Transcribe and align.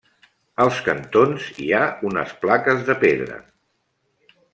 Als 0.63 0.77
cantons 0.85 1.49
hi 1.65 1.69
ha 1.79 1.81
unes 2.11 2.33
plaques 2.45 2.81
de 2.89 2.95
pedra. 3.05 3.37